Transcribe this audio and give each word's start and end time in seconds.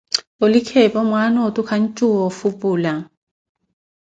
Olikha 0.43 0.77
epo, 0.85 0.99
mwaana 1.09 1.39
otu 1.47 1.61
khancuya 1.69 2.21
ofupula. 2.29 2.93